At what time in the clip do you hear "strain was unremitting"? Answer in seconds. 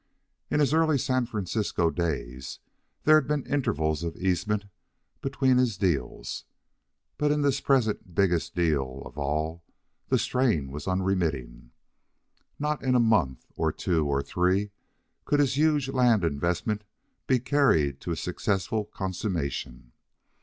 10.17-11.69